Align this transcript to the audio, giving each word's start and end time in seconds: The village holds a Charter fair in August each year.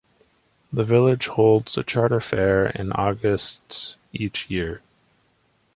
The 0.73 0.83
village 0.83 1.27
holds 1.27 1.77
a 1.77 1.83
Charter 1.83 2.19
fair 2.19 2.65
in 2.65 2.91
August 2.93 3.97
each 4.11 4.49
year. 4.49 4.81